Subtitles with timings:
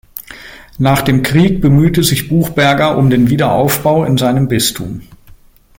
[0.79, 5.01] Nach dem Krieg bemühte sich Buchberger um den Wiederaufbau in seinem Bistum.